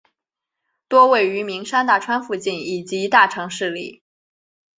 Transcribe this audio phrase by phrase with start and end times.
[0.87, 4.01] 多位于名山大川附近以及大城市里。